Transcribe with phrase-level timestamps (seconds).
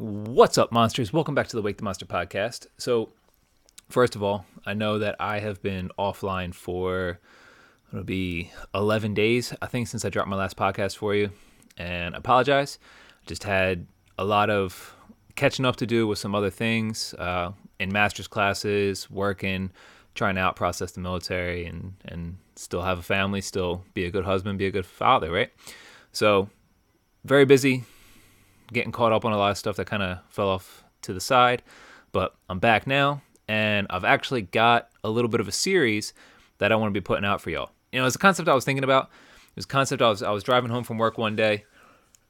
[0.00, 1.12] What's up, monsters?
[1.12, 2.68] Welcome back to the Wake the Monster podcast.
[2.76, 3.08] So,
[3.88, 7.18] first of all, I know that I have been offline for
[7.90, 11.30] it'll be 11 days, I think, since I dropped my last podcast for you,
[11.76, 12.78] and I apologize.
[13.26, 14.94] Just had a lot of
[15.34, 19.72] catching up to do with some other things uh, in master's classes, working,
[20.14, 24.12] trying to out process the military, and and still have a family, still be a
[24.12, 25.50] good husband, be a good father, right?
[26.12, 26.50] So,
[27.24, 27.82] very busy
[28.72, 31.20] getting caught up on a lot of stuff that kind of fell off to the
[31.20, 31.62] side.
[32.12, 36.12] But I'm back now, and I've actually got a little bit of a series
[36.58, 37.70] that I want to be putting out for y'all.
[37.92, 39.04] You know, it's a concept I was thinking about.
[39.50, 41.64] It was a concept I was I was driving home from work one day,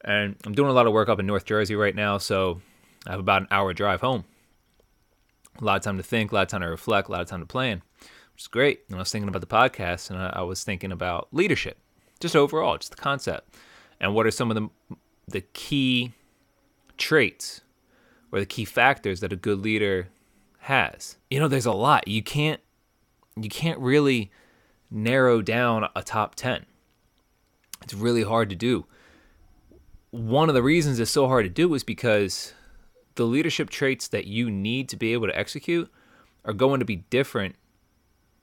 [0.03, 2.61] and I'm doing a lot of work up in North Jersey right now, so
[3.07, 4.25] I have about an hour drive home.
[5.61, 7.29] A lot of time to think, a lot of time to reflect, a lot of
[7.29, 7.83] time to plan,
[8.33, 8.83] which is great.
[8.89, 11.79] And I was thinking about the podcast, and I, I was thinking about leadership,
[12.21, 13.55] just overall, just the concept,
[14.01, 16.13] and what are some of the the key
[16.99, 17.63] traits
[18.31, 20.09] or the key factors that a good leader
[20.61, 21.17] has.
[21.31, 22.09] You know, there's a lot.
[22.09, 22.61] You can't
[23.37, 24.31] you can't really
[24.91, 26.67] narrow down a top 10.
[27.83, 28.87] It's really hard to do.
[30.11, 32.55] One of the reasons it's so hard to do is because
[33.15, 35.91] the leadership traits that you need to be able to execute
[36.45, 37.57] are going to be different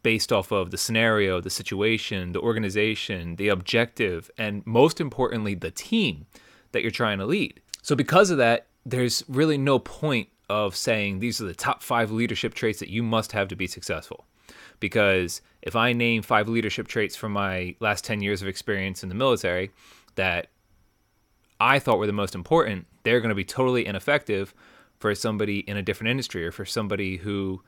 [0.03, 5.72] based off of the scenario, the situation, the organization, the objective, and most importantly, the
[5.72, 6.28] team
[6.72, 7.59] that you're trying to lead.
[7.86, 12.09] So, because of that, there's really no point of saying these are the top five
[12.09, 14.25] leadership traits that you must have to be successful.
[14.80, 19.09] Because if I name five leadership traits from my last 10 years of experience in
[19.09, 19.69] the military
[20.16, 20.47] that
[21.59, 24.55] I thought were the most important, they're going to be totally ineffective
[24.97, 27.61] for somebody in a different industry or for somebody who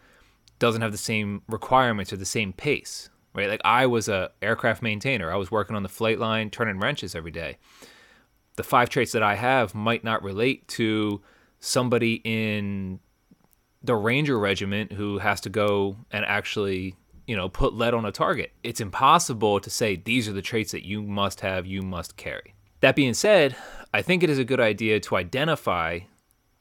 [0.58, 3.50] doesn't have the same requirements or the same pace, right?
[3.50, 5.32] Like I was a aircraft maintainer.
[5.32, 7.60] I was working on the flight line, turning wrenches every day
[8.58, 11.22] the five traits that I have might not relate to
[11.60, 13.00] somebody in
[13.82, 18.12] the Ranger Regiment who has to go and actually, you know, put lead on a
[18.12, 18.52] target.
[18.64, 22.56] It's impossible to say these are the traits that you must have, you must carry.
[22.82, 23.56] That being said,
[23.94, 26.02] I think it is a good idea to identify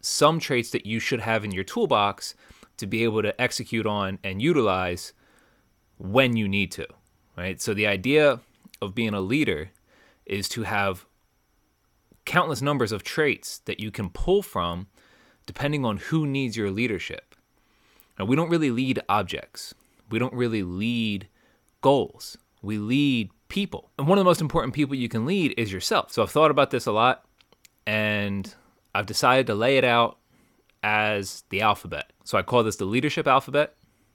[0.01, 2.35] some traits that you should have in your toolbox
[2.77, 5.15] to be able to execute on and utilize
[5.99, 6.87] when you need to,
[7.37, 7.61] right?
[7.61, 8.41] So the idea
[8.83, 9.71] of being a leader
[10.27, 11.07] is to have
[12.27, 14.89] countless numbers of traits that you can pull from
[15.47, 17.35] depending on who needs your leadership.
[18.19, 19.75] Now, we don't really lead objects,
[20.11, 21.29] we don't really lead
[21.81, 23.91] goals, we lead people.
[23.99, 26.13] And one of the most important people you can lead is yourself.
[26.13, 27.25] So I've thought about this a lot
[27.87, 28.53] and
[28.95, 30.19] I've decided to lay it out
[30.83, 32.13] as the alphabet.
[32.25, 33.75] So I call this the leadership alphabet.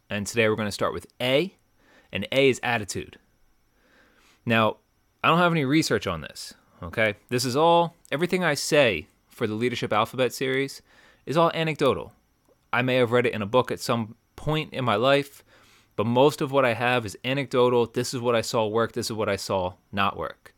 [0.10, 1.56] And today we're going to start with A,
[2.12, 3.18] and A is attitude.
[4.46, 4.78] Now,
[5.24, 7.16] I don't have any research on this, Okay?
[7.30, 10.82] This is all, everything I say for the Leadership Alphabet series
[11.26, 12.14] is all anecdotal.
[12.74, 15.44] I may have read it in a book at some point in my life,
[15.96, 17.86] but most of what I have is anecdotal.
[17.86, 20.54] This is what I saw work, this is what I saw not work.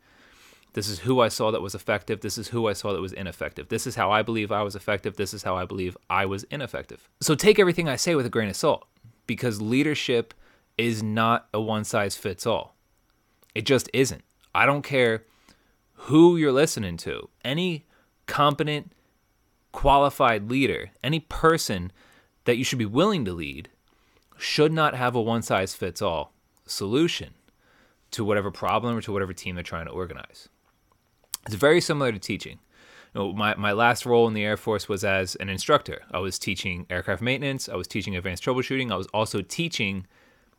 [0.73, 2.21] This is who I saw that was effective.
[2.21, 3.69] This is who I saw that was ineffective.
[3.69, 5.17] This is how I believe I was effective.
[5.17, 7.07] This is how I believe I was ineffective.
[7.21, 8.87] So take everything I say with a grain of salt
[9.27, 10.33] because leadership
[10.75, 12.75] is not a one size fits all.
[13.53, 14.23] It just isn't.
[14.55, 15.23] I don't care
[15.93, 17.29] who you're listening to.
[17.43, 17.85] Any
[18.25, 18.91] competent,
[19.71, 21.91] qualified leader, any person
[22.45, 23.69] that you should be willing to lead,
[24.37, 26.33] should not have a one size fits all
[26.65, 27.33] solution
[28.11, 30.49] to whatever problem or to whatever team they're trying to organize.
[31.45, 32.59] It's very similar to teaching.
[33.13, 36.01] You know, my, my last role in the Air Force was as an instructor.
[36.11, 40.07] I was teaching aircraft maintenance, I was teaching advanced troubleshooting, I was also teaching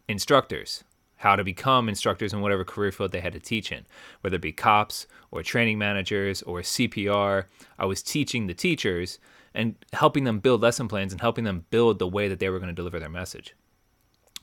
[0.09, 0.85] instructors
[1.17, 3.87] how to become instructors in whatever career field they had to teach in,
[4.21, 7.45] whether it be cops or training managers or CPR.
[7.79, 9.19] I was teaching the teachers
[9.55, 12.59] and helping them build lesson plans and helping them build the way that they were
[12.59, 13.55] going to deliver their message.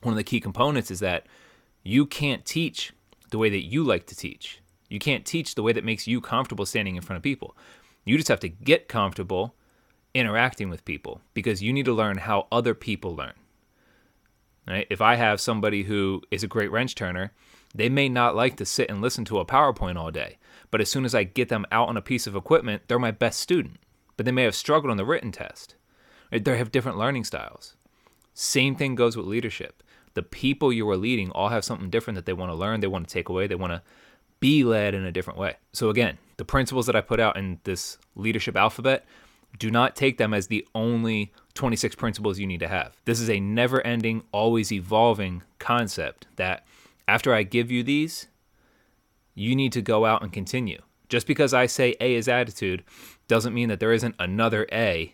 [0.02, 1.28] One of the key components is that
[1.84, 2.94] you can't teach
[3.30, 4.62] the way that you like to teach.
[4.90, 7.56] You can't teach the way that makes you comfortable standing in front of people.
[8.06, 9.56] You just have to get comfortable
[10.14, 13.34] interacting with people because you need to learn how other people learn.
[14.68, 14.88] Right?
[14.90, 17.32] If I have somebody who is a great wrench turner,
[17.74, 20.38] they may not like to sit and listen to a PowerPoint all day.
[20.70, 23.12] But as soon as I get them out on a piece of equipment, they're my
[23.12, 23.78] best student.
[24.18, 25.76] But they may have struggled on the written test.
[26.32, 26.44] Right?
[26.44, 27.76] They have different learning styles.
[28.34, 29.84] Same thing goes with leadership.
[30.14, 32.88] The people you are leading all have something different that they want to learn, they
[32.88, 33.82] want to take away, they want to
[34.40, 35.56] be led in a different way.
[35.72, 39.06] So, again, the principles that I put out in this leadership alphabet,
[39.58, 42.96] do not take them as the only 26 principles you need to have.
[43.06, 46.66] This is a never ending, always evolving concept that
[47.08, 48.28] after I give you these,
[49.36, 52.84] you need to go out and continue Just because I say A is attitude
[53.28, 55.14] doesn't mean that there isn't another A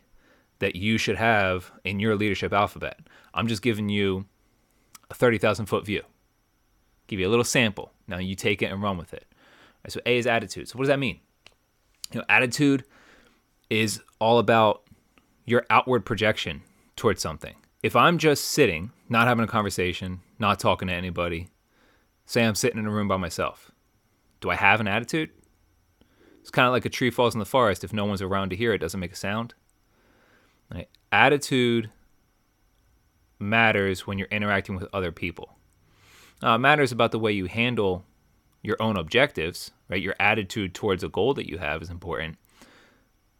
[0.60, 3.00] that you should have in your leadership alphabet.
[3.34, 4.26] I'm just giving you
[5.10, 6.04] a 30,000 foot view.
[7.08, 7.94] Give you a little sample.
[8.08, 9.26] Now you take it and run with it.
[9.84, 10.68] Right, so A is attitude.
[10.68, 11.20] So what does that mean?
[12.12, 12.84] You know, attitude
[13.70, 14.84] is all about
[15.46, 16.62] your outward projection
[16.96, 17.56] towards something.
[17.84, 21.50] If I'm just sitting, not having a conversation, not talking to anybody,
[22.26, 23.72] say I'm sitting in a room by myself,
[24.42, 25.30] do I have an attitude?
[26.42, 27.84] It's kind of like a tree falls in the forest.
[27.84, 29.54] If no one's around to hear it, doesn't make a sound.
[30.74, 30.90] Right?
[31.12, 31.90] Attitude
[33.40, 35.58] matters when you're interacting with other people.
[36.42, 38.06] Uh, matters about the way you handle
[38.62, 40.02] your own objectives, right?
[40.02, 42.38] Your attitude towards a goal that you have is important.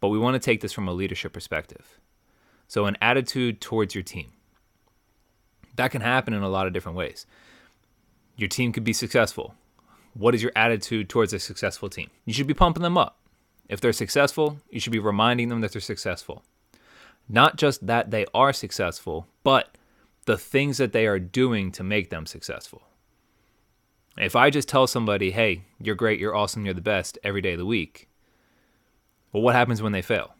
[0.00, 1.98] But we want to take this from a leadership perspective.
[2.66, 4.32] So, an attitude towards your team.
[5.76, 7.26] That can happen in a lot of different ways.
[8.36, 9.54] Your team could be successful.
[10.14, 12.10] What is your attitude towards a successful team?
[12.24, 13.18] You should be pumping them up.
[13.68, 16.42] If they're successful, you should be reminding them that they're successful.
[17.28, 19.76] Not just that they are successful, but
[20.24, 22.82] the things that they are doing to make them successful.
[24.16, 27.52] If I just tell somebody, hey, you're great, you're awesome, you're the best every day
[27.52, 28.07] of the week,
[29.32, 30.34] well, what happens when they fail?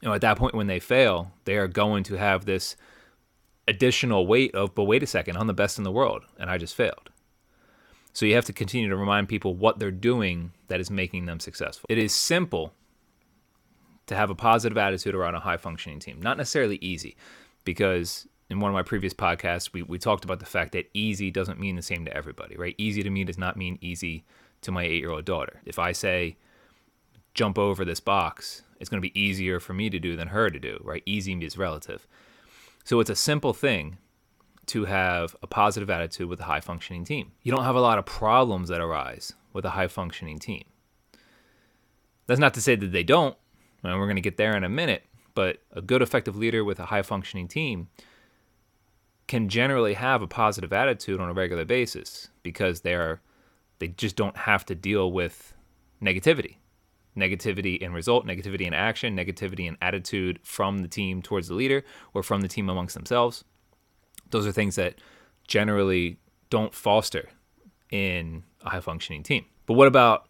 [0.00, 2.76] You know, at that point when they fail, they are going to have this
[3.66, 6.58] additional weight of, but wait a second, I'm the best in the world, and I
[6.58, 7.10] just failed.
[8.12, 11.40] So you have to continue to remind people what they're doing that is making them
[11.40, 11.86] successful.
[11.88, 12.72] It is simple
[14.06, 16.20] to have a positive attitude around a high functioning team.
[16.20, 17.16] Not necessarily easy,
[17.64, 21.30] because in one of my previous podcasts, we, we talked about the fact that easy
[21.30, 22.74] doesn't mean the same to everybody, right?
[22.78, 24.24] Easy to me does not mean easy
[24.60, 25.60] to my eight year old daughter.
[25.64, 26.36] If I say,
[27.34, 30.50] jump over this box, it's going to be easier for me to do than her
[30.50, 31.02] to do, right?
[31.04, 32.06] Easy is relative.
[32.84, 33.98] So it's a simple thing
[34.66, 37.32] to have a positive attitude with a high functioning team.
[37.42, 40.64] You don't have a lot of problems that arise with a high functioning team.
[42.26, 43.36] That's not to say that they don't,
[43.82, 45.04] and we're going to get there in a minute,
[45.34, 47.88] but a good, effective leader with a high functioning team
[49.26, 53.20] can generally have a positive attitude on a regular basis because they're
[53.80, 55.54] they just don't have to deal with
[56.02, 56.56] negativity
[57.16, 61.84] negativity in result negativity in action negativity in attitude from the team towards the leader
[62.12, 63.44] or from the team amongst themselves
[64.30, 64.96] those are things that
[65.46, 66.18] generally
[66.50, 67.28] don't foster
[67.90, 70.26] in a high functioning team but what about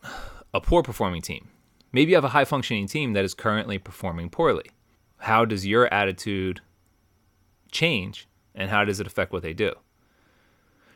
[0.53, 1.49] a poor performing team
[1.93, 4.71] maybe you have a high functioning team that is currently performing poorly
[5.19, 6.61] how does your attitude
[7.73, 9.73] change and how does it affect what they do?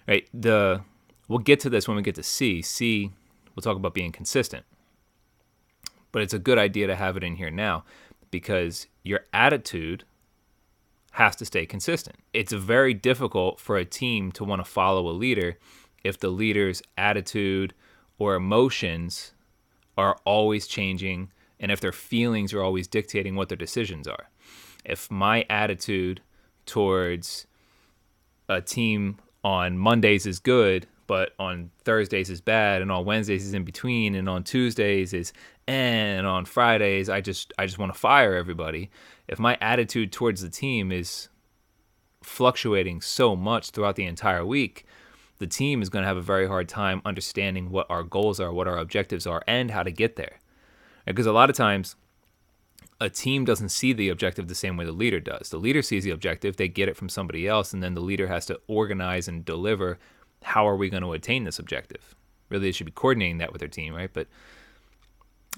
[0.06, 0.26] Right.
[0.32, 0.82] The
[1.26, 2.62] we'll get to this when we get to C.
[2.62, 3.10] C,
[3.54, 4.64] we'll talk about being consistent.
[6.18, 7.84] But it's a good idea to have it in here now
[8.32, 10.02] because your attitude
[11.12, 12.16] has to stay consistent.
[12.32, 15.58] It's very difficult for a team to want to follow a leader
[16.02, 17.72] if the leader's attitude
[18.18, 19.30] or emotions
[19.96, 21.30] are always changing
[21.60, 24.28] and if their feelings are always dictating what their decisions are.
[24.84, 26.20] If my attitude
[26.66, 27.46] towards
[28.48, 33.54] a team on Mondays is good, but on Thursdays is bad, and on Wednesdays is
[33.54, 35.32] in between, and on Tuesdays is
[35.66, 38.90] eh, and on Fridays I just I just want to fire everybody.
[39.26, 41.28] If my attitude towards the team is
[42.22, 44.84] fluctuating so much throughout the entire week,
[45.38, 48.52] the team is going to have a very hard time understanding what our goals are,
[48.52, 50.38] what our objectives are, and how to get there.
[51.06, 51.96] Because a lot of times
[53.00, 55.48] a team doesn't see the objective the same way the leader does.
[55.48, 58.26] The leader sees the objective, they get it from somebody else, and then the leader
[58.26, 59.98] has to organize and deliver
[60.42, 62.14] how are we going to attain this objective.
[62.48, 64.10] Really, they should be coordinating that with their team, right?
[64.12, 64.28] But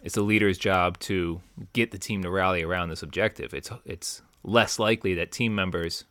[0.02, 1.40] it's the leader's job to
[1.72, 3.54] get the team to rally around this objective.
[3.54, 6.04] It's it's less likely that team members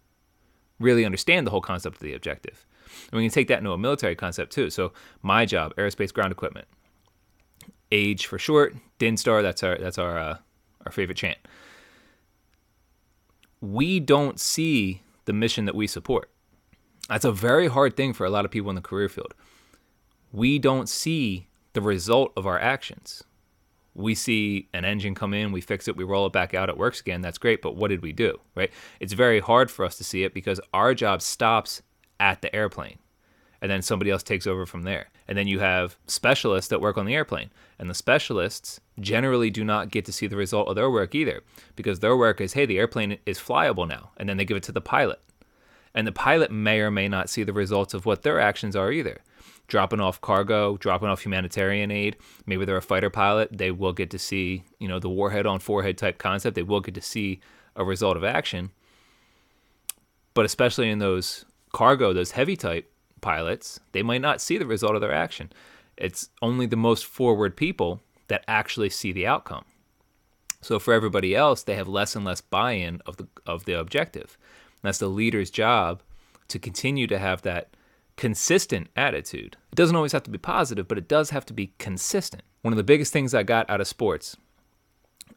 [0.79, 2.65] really understand the whole concept of the objective.
[3.11, 4.69] And we can take that into a military concept too.
[4.69, 6.67] So my job, aerospace ground equipment.
[7.91, 10.37] Age for short, DINSTAR, that's our that's our uh,
[10.85, 11.39] our favorite chant.
[13.61, 16.29] We don't see the mission that we support.
[17.09, 19.33] That's a very hard thing for a lot of people in the career field.
[20.31, 23.23] We don't see the result of our actions.
[23.95, 26.77] We see an engine come in, we fix it, we roll it back out, it
[26.77, 27.21] works again.
[27.21, 28.39] That's great, but what did we do?
[28.55, 28.71] Right?
[28.99, 31.81] It's very hard for us to see it because our job stops
[32.19, 32.99] at the airplane
[33.61, 35.09] and then somebody else takes over from there.
[35.27, 37.49] And then you have specialists that work on the airplane.
[37.77, 41.41] And the specialists generally do not get to see the result of their work either
[41.75, 44.11] because their work is hey, the airplane is flyable now.
[44.17, 45.19] And then they give it to the pilot.
[45.93, 48.91] And the pilot may or may not see the results of what their actions are
[48.91, 49.21] either.
[49.67, 52.17] Dropping off cargo, dropping off humanitarian aid.
[52.45, 53.49] Maybe they're a fighter pilot.
[53.51, 56.55] They will get to see, you know, the warhead on forehead type concept.
[56.55, 57.39] They will get to see
[57.75, 58.71] a result of action.
[60.33, 62.91] But especially in those cargo, those heavy type
[63.21, 65.51] pilots, they might not see the result of their action.
[65.97, 69.65] It's only the most forward people that actually see the outcome.
[70.61, 74.37] So for everybody else, they have less and less buy-in of the of the objective.
[74.81, 76.01] That's the leader's job
[76.47, 77.75] to continue to have that
[78.15, 79.55] consistent attitude.
[79.71, 82.43] It doesn't always have to be positive, but it does have to be consistent.
[82.61, 84.35] One of the biggest things I got out of sports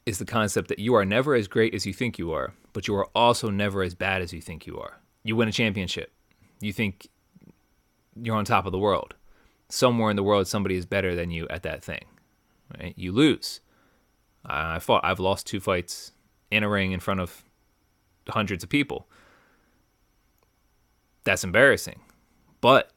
[0.04, 2.88] is the concept that you are never as great as you think you are, but
[2.88, 4.98] you are also never as bad as you think you are.
[5.22, 6.12] You win a championship.
[6.60, 7.08] You think
[8.20, 9.14] you're on top of the world.
[9.68, 12.04] Somewhere in the world, somebody is better than you at that thing.
[12.78, 12.94] Right?
[12.96, 13.60] You lose.
[14.44, 15.04] I fought.
[15.04, 16.12] I've lost two fights
[16.50, 17.44] in a ring in front of
[18.28, 19.08] hundreds of people.
[21.24, 22.00] That's embarrassing,
[22.60, 22.90] but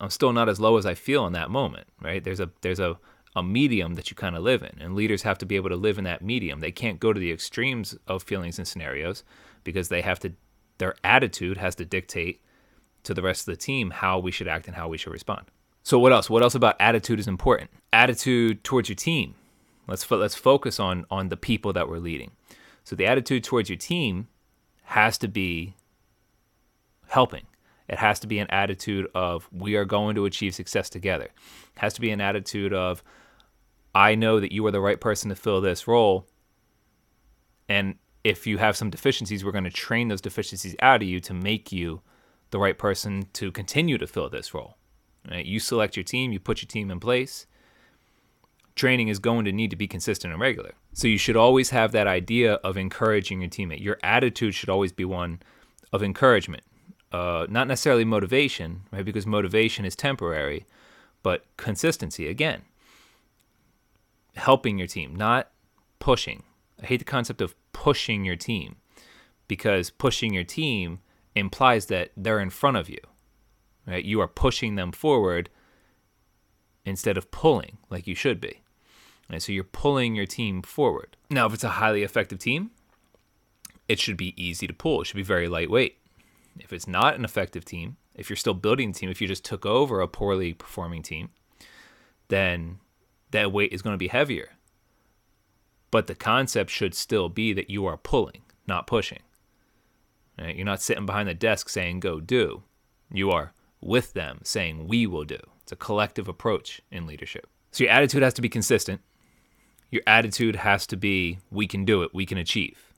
[0.00, 1.86] I'm still not as low as I feel in that moment.
[2.00, 2.22] Right?
[2.22, 2.98] There's a there's a
[3.34, 5.76] a medium that you kind of live in, and leaders have to be able to
[5.76, 6.60] live in that medium.
[6.60, 9.24] They can't go to the extremes of feelings and scenarios
[9.62, 10.32] because they have to.
[10.78, 12.42] Their attitude has to dictate
[13.04, 15.46] to the rest of the team how we should act and how we should respond.
[15.82, 16.28] So what else?
[16.28, 17.70] What else about attitude is important?
[17.92, 19.34] Attitude towards your team.
[19.86, 22.32] Let's fo- let's focus on on the people that we're leading.
[22.84, 24.28] So the attitude towards your team
[24.84, 25.74] has to be
[27.08, 27.46] helping.
[27.88, 31.24] It has to be an attitude of we are going to achieve success together.
[31.24, 33.02] It has to be an attitude of
[33.94, 36.26] I know that you are the right person to fill this role.
[37.68, 37.94] And
[38.24, 41.32] if you have some deficiencies, we're going to train those deficiencies out of you to
[41.32, 42.02] make you
[42.50, 44.76] the right person to continue to fill this role.
[45.30, 45.46] Right?
[45.46, 47.46] You select your team, you put your team in place.
[48.74, 50.74] Training is going to need to be consistent and regular.
[50.92, 53.82] So you should always have that idea of encouraging your teammate.
[53.82, 55.40] Your attitude should always be one
[55.92, 56.64] of encouragement,
[57.12, 59.04] uh, not necessarily motivation, right?
[59.04, 60.66] Because motivation is temporary,
[61.22, 62.62] but consistency again.
[64.34, 65.50] Helping your team, not
[65.98, 66.42] pushing.
[66.82, 68.76] I hate the concept of pushing your team
[69.48, 71.00] because pushing your team
[71.34, 72.98] implies that they're in front of you
[73.86, 74.04] right?
[74.04, 75.48] You are pushing them forward
[76.84, 78.62] instead of pulling like you should be.
[79.28, 81.16] And so you're pulling your team forward.
[81.30, 82.70] Now, if it's a highly effective team,
[83.88, 85.00] it should be easy to pull.
[85.02, 85.98] It should be very lightweight.
[86.60, 89.44] If it's not an effective team, if you're still building a team, if you just
[89.44, 91.30] took over a poorly performing team,
[92.28, 92.78] then
[93.30, 94.50] that weight is going to be heavier.
[95.90, 99.20] But the concept should still be that you are pulling, not pushing.
[100.38, 100.56] Right?
[100.56, 102.62] You're not sitting behind the desk saying, go do.
[103.10, 105.38] You are with them saying, we will do.
[105.62, 107.46] It's a collective approach in leadership.
[107.70, 109.00] So your attitude has to be consistent.
[109.90, 112.92] Your attitude has to be, we can do it, we can achieve.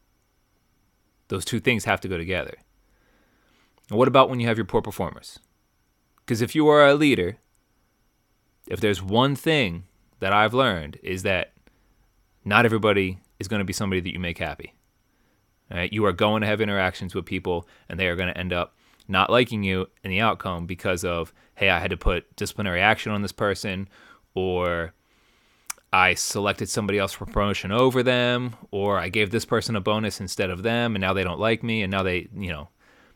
[1.28, 2.54] Those two things have to go together.
[3.88, 5.38] And what about when you have your poor performers?
[6.18, 7.38] Because if you are a leader,
[8.66, 9.84] if there's one thing
[10.20, 11.52] that I've learned is that
[12.44, 14.74] not everybody is going to be somebody that you make happy.
[15.70, 15.92] Right?
[15.92, 18.74] You are going to have interactions with people, and they are going to end up
[19.06, 23.12] not liking you in the outcome because of, hey, I had to put disciplinary action
[23.12, 23.88] on this person,
[24.34, 24.92] or
[25.92, 30.20] I selected somebody else for promotion over them, or I gave this person a bonus
[30.20, 32.68] instead of them, and now they don't like me, and now they, you know,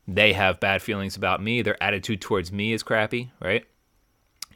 [0.06, 1.62] they have bad feelings about me.
[1.62, 3.64] Their attitude towards me is crappy, right?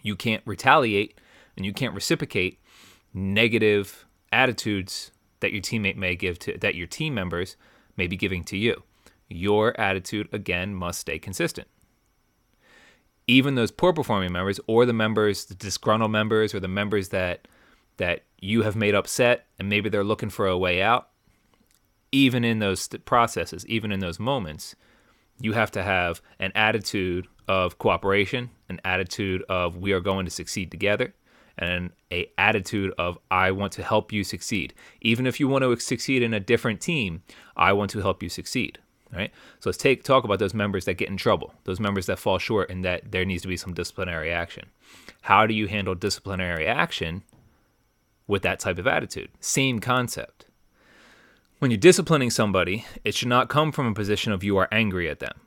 [0.03, 1.19] You can't retaliate
[1.57, 2.61] and you can't reciprocate
[3.15, 5.11] negative attitudes
[5.41, 7.57] that your teammate may give to that your team members
[7.97, 8.83] may be giving to you
[9.29, 11.69] your attitude again must stay consistent.
[13.27, 17.49] Even those poor performing members or the members, the disgruntled members or the members that
[17.97, 21.09] that you have made upset and maybe they're looking for a way out,
[22.13, 24.77] even in those processes, even in those moments,
[25.41, 30.31] you have to have an attitude of cooperation, an attitude of we are going to
[30.31, 31.15] succeed together,
[31.59, 34.75] and a attitude of I want to help you succeed.
[35.01, 37.23] Even if you want to succeed in a different team,
[37.57, 38.79] I want to help you succeed
[39.13, 39.33] right?
[39.61, 42.39] So let's take talk about those members that get in trouble, those members that fall
[42.39, 44.67] short, and that there needs to be some disciplinary action.
[45.23, 47.23] How do you handle disciplinary action
[48.27, 49.31] with that type of attitude?
[49.41, 50.46] Same concept.
[51.67, 55.11] When you're disciplining somebody, it should not come from a position of you are angry
[55.11, 55.41] at them.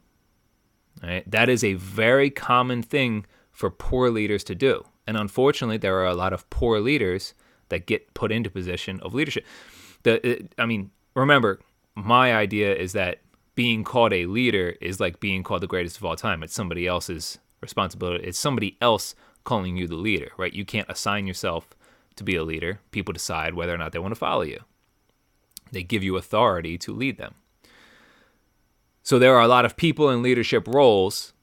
[1.02, 1.24] Right?
[1.32, 4.84] That is a very common thing for poor leaders to do.
[5.08, 7.34] And unfortunately, there are a lot of poor leaders
[7.70, 9.46] that get put into position of leadership.
[10.04, 11.62] The, I mean, remember,
[11.96, 13.22] my idea is that
[13.56, 16.44] being called a leader is like being called the greatest of all time.
[16.44, 18.26] It's somebody else's responsibility.
[18.26, 20.52] It's somebody else calling you the leader, right?
[20.52, 21.70] You can't assign yourself
[22.18, 22.82] to be a leader.
[22.92, 24.60] People decide whether or not they want to follow you.
[25.72, 27.36] They give you authority to lead them.
[29.04, 31.34] So there are a lot of people in leadership roles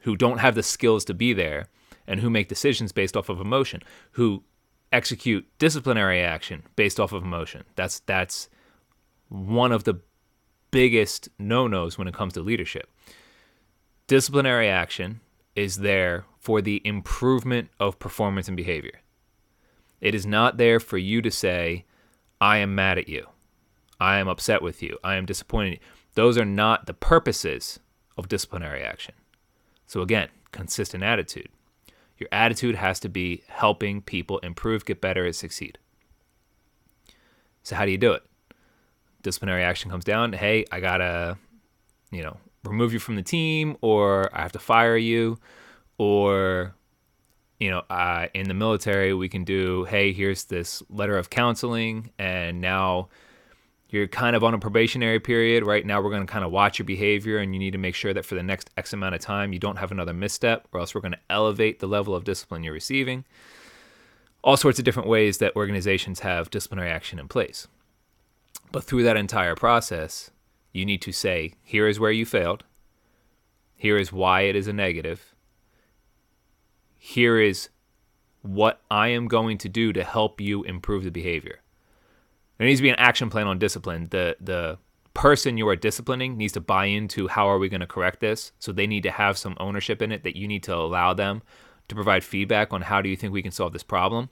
[0.00, 1.68] who don't have the skills to be there
[2.06, 3.82] and who make decisions based off of emotion,
[4.12, 4.42] who
[4.92, 7.64] execute disciplinary action based off of emotion.
[7.76, 8.48] That's that's
[9.28, 10.00] one of the
[10.70, 12.88] biggest no nos when it comes to leadership.
[14.06, 15.20] Disciplinary action
[15.54, 19.00] is there for the improvement of performance and behavior.
[20.00, 21.84] It is not there for you to say,
[22.40, 23.26] I am mad at you.
[24.00, 24.98] I am upset with you.
[25.02, 25.80] I am disappointed.
[26.14, 27.80] Those are not the purposes
[28.16, 29.14] of disciplinary action.
[29.86, 31.48] So, again, consistent attitude.
[32.18, 35.78] Your attitude has to be helping people improve, get better, and succeed.
[37.62, 38.22] So, how do you do it?
[39.22, 40.32] Disciplinary action comes down.
[40.32, 41.38] Hey, I gotta,
[42.10, 45.38] you know, remove you from the team, or I have to fire you,
[45.96, 46.74] or
[47.58, 52.10] you know, uh, in the military, we can do, hey, here's this letter of counseling,
[52.18, 53.08] and now
[53.88, 55.66] you're kind of on a probationary period.
[55.66, 57.94] Right now, we're going to kind of watch your behavior, and you need to make
[57.94, 60.80] sure that for the next X amount of time, you don't have another misstep, or
[60.80, 63.24] else we're going to elevate the level of discipline you're receiving.
[64.44, 67.66] All sorts of different ways that organizations have disciplinary action in place.
[68.70, 70.30] But through that entire process,
[70.72, 72.62] you need to say, here is where you failed,
[73.74, 75.34] here is why it is a negative
[76.98, 77.68] here is
[78.42, 81.60] what I am going to do to help you improve the behavior.
[82.58, 84.08] There needs to be an action plan on discipline.
[84.10, 84.78] The the
[85.14, 88.52] person you are disciplining needs to buy into how are we going to correct this.
[88.60, 91.42] So they need to have some ownership in it that you need to allow them
[91.88, 94.28] to provide feedback on how do you think we can solve this problem.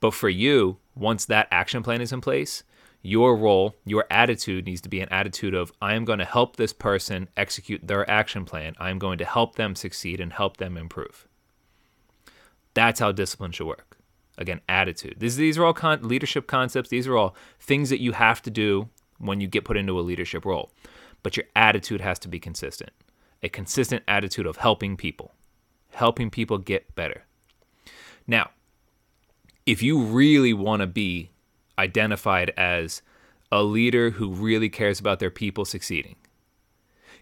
[0.00, 2.64] But for you, once that action plan is in place,
[3.02, 6.56] your role, your attitude needs to be an attitude of I am going to help
[6.56, 8.74] this person execute their action plan.
[8.78, 11.28] I am going to help them succeed and help them improve.
[12.76, 13.96] That's how discipline should work.
[14.36, 15.16] Again, attitude.
[15.18, 16.90] These, these are all con- leadership concepts.
[16.90, 20.02] These are all things that you have to do when you get put into a
[20.02, 20.70] leadership role.
[21.22, 22.90] But your attitude has to be consistent
[23.42, 25.32] a consistent attitude of helping people,
[25.92, 27.24] helping people get better.
[28.26, 28.50] Now,
[29.64, 31.30] if you really want to be
[31.78, 33.02] identified as
[33.52, 36.16] a leader who really cares about their people succeeding,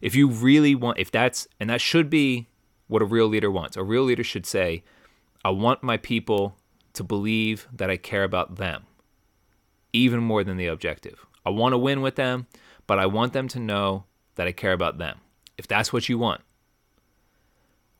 [0.01, 2.49] if you really want, if that's, and that should be
[2.87, 4.83] what a real leader wants, a real leader should say,
[5.45, 6.57] I want my people
[6.95, 8.85] to believe that I care about them
[9.93, 11.25] even more than the objective.
[11.47, 12.47] I want to win with them,
[12.87, 14.05] but I want them to know
[14.35, 15.21] that I care about them.
[15.57, 16.41] If that's what you want,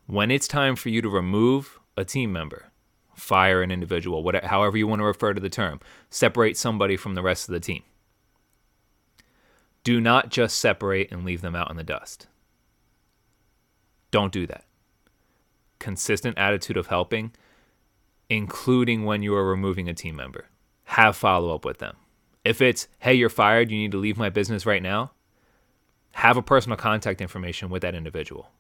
[0.07, 2.73] when it's time for you to remove a team member,
[3.15, 5.79] fire an individual, whatever, however you want to refer to the term,
[6.11, 7.83] separate somebody from the rest of the team.
[9.85, 12.27] Do not just separate and leave them out in the dust.
[14.11, 14.65] Don't do that
[15.85, 17.31] consistent attitude of helping,
[18.31, 20.47] including when you are removing a team member.
[20.85, 21.97] Have follow up with them.
[22.43, 25.13] If it's, hey, you're fired, you need to leave my business right now,
[26.13, 28.51] have a personal contact information with that individual.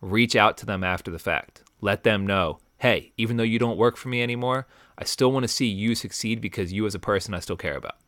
[0.00, 1.62] Reach out to them after the fact.
[1.82, 5.44] Let them know, hey, even though you don't work for me anymore, I still want
[5.44, 7.98] to see you succeed because you as a person I still care about.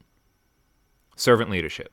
[1.17, 1.93] Servant leadership.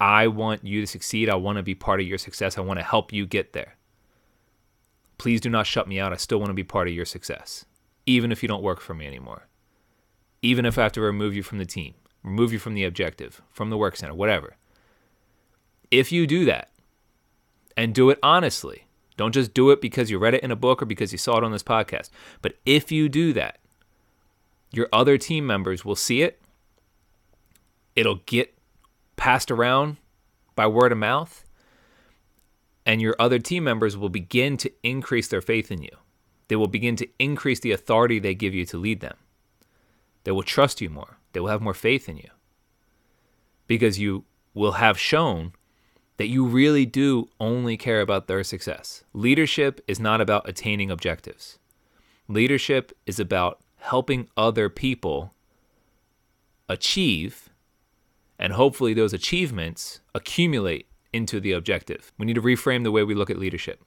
[0.00, 1.30] I want you to succeed.
[1.30, 2.58] I want to be part of your success.
[2.58, 3.77] I want to help you get there.
[5.18, 6.12] Please do not shut me out.
[6.12, 7.64] I still want to be part of your success,
[8.06, 9.48] even if you don't work for me anymore.
[10.40, 13.42] Even if I have to remove you from the team, remove you from the objective,
[13.50, 14.56] from the work center, whatever.
[15.90, 16.70] If you do that
[17.76, 18.84] and do it honestly,
[19.16, 21.38] don't just do it because you read it in a book or because you saw
[21.38, 23.58] it on this podcast, but if you do that,
[24.70, 26.40] your other team members will see it.
[27.96, 28.56] It'll get
[29.16, 29.96] passed around
[30.54, 31.44] by word of mouth
[32.88, 35.94] and your other team members will begin to increase their faith in you.
[36.48, 39.18] They will begin to increase the authority they give you to lead them.
[40.24, 41.18] They will trust you more.
[41.34, 42.30] They will have more faith in you
[43.66, 44.24] because you
[44.54, 45.52] will have shown
[46.16, 49.04] that you really do only care about their success.
[49.12, 51.58] Leadership is not about attaining objectives,
[52.26, 55.34] leadership is about helping other people
[56.70, 57.50] achieve,
[58.38, 60.86] and hopefully those achievements accumulate
[61.18, 62.12] into the objective.
[62.16, 63.82] We need to reframe the way we look at leadership.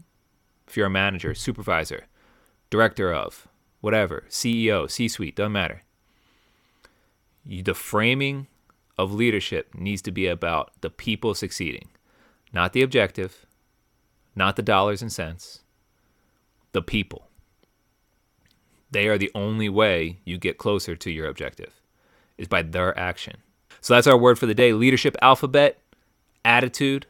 [0.68, 2.08] If you're a manager, supervisor,
[2.70, 3.48] director of,
[3.80, 5.84] whatever, CEO, C suite, doesn't matter.
[7.46, 8.48] The framing
[8.98, 11.88] of leadership needs to be about the people succeeding,
[12.52, 13.46] not the objective,
[14.36, 15.62] not the dollars and cents,
[16.74, 17.30] the people.
[18.92, 21.82] They are the only way you get closer to your objective,
[22.38, 23.38] is by their action.
[23.80, 25.80] So that's our word for the day leadership alphabet,
[26.44, 27.08] attitude,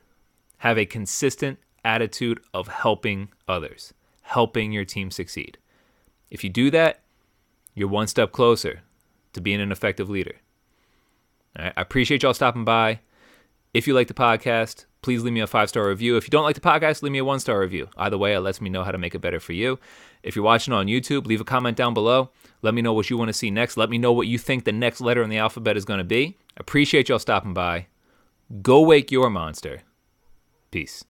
[0.61, 5.57] have a consistent attitude of helping others, helping your team succeed.
[6.29, 6.99] If you do that,
[7.73, 8.81] you're one step closer
[9.33, 10.35] to being an effective leader.
[11.55, 12.99] I appreciate y'all stopping by.
[13.73, 16.15] If you like the podcast, please leave me a five star review.
[16.15, 17.89] If you don't like the podcast, leave me a one star review.
[17.97, 19.79] Either way, it lets me know how to make it better for you.
[20.21, 22.29] If you're watching on YouTube, leave a comment down below.
[22.61, 23.77] Let me know what you want to see next.
[23.77, 26.03] Let me know what you think the next letter in the alphabet is going to
[26.03, 26.37] be.
[26.55, 27.87] Appreciate y'all stopping by.
[28.61, 29.81] Go wake your monster.
[30.71, 31.10] Peace.